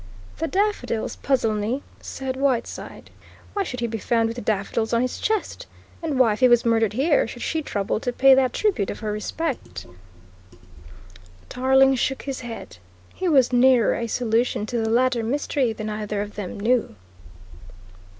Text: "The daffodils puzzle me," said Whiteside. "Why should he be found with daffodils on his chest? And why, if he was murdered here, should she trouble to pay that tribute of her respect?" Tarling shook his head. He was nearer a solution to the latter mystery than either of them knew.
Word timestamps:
"The 0.39 0.47
daffodils 0.47 1.17
puzzle 1.17 1.53
me," 1.53 1.83
said 1.99 2.35
Whiteside. 2.35 3.11
"Why 3.53 3.61
should 3.61 3.81
he 3.81 3.85
be 3.85 3.99
found 3.99 4.29
with 4.29 4.43
daffodils 4.43 4.93
on 4.93 5.03
his 5.03 5.19
chest? 5.19 5.67
And 6.01 6.17
why, 6.17 6.33
if 6.33 6.39
he 6.39 6.47
was 6.47 6.65
murdered 6.65 6.93
here, 6.93 7.27
should 7.27 7.43
she 7.43 7.61
trouble 7.61 7.99
to 7.99 8.11
pay 8.11 8.33
that 8.33 8.51
tribute 8.51 8.89
of 8.89 9.01
her 9.01 9.11
respect?" 9.11 9.85
Tarling 11.49 11.93
shook 11.93 12.23
his 12.23 12.39
head. 12.39 12.77
He 13.13 13.27
was 13.29 13.53
nearer 13.53 13.93
a 13.93 14.07
solution 14.07 14.65
to 14.65 14.79
the 14.79 14.89
latter 14.89 15.21
mystery 15.23 15.71
than 15.71 15.87
either 15.91 16.23
of 16.23 16.33
them 16.33 16.59
knew. 16.59 16.95